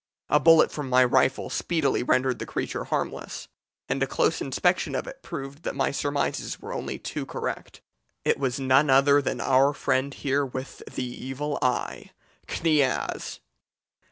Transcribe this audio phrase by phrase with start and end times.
[0.29, 3.47] A bullet from my rifle speedily rendered the creature harmless,
[3.87, 7.81] and a close inspection of it proved that my surmises were only too correct.
[8.25, 12.09] It was none other than our friend here with the evil eye
[12.47, 13.41] Kniaz!'